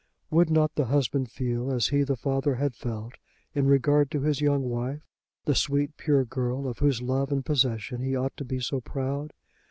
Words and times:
Would 0.31 0.49
not 0.49 0.73
the 0.73 0.85
husband 0.85 1.29
feel 1.29 1.71
as 1.71 1.89
he 1.89 2.01
the 2.01 2.15
father 2.15 2.55
had 2.55 2.73
felt 2.73 3.13
in 3.53 3.67
regard 3.67 4.09
to 4.09 4.21
his 4.21 4.41
young 4.41 4.63
wife, 4.63 5.03
the 5.45 5.53
sweet 5.53 5.95
pure 5.95 6.25
girl 6.25 6.67
of 6.67 6.79
whose 6.79 7.03
love 7.03 7.31
and 7.31 7.45
possession 7.45 8.01
he 8.01 8.15
ought 8.15 8.35
to 8.37 8.43
be 8.43 8.59
so 8.59 8.81
proud? 8.81 9.31